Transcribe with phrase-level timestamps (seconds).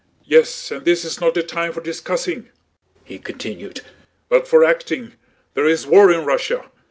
[0.25, 2.49] "Yes, and this is not a time for discussing,"
[3.03, 3.81] he continued,
[4.29, 5.13] "but for acting:
[5.53, 6.71] there is war in Russia!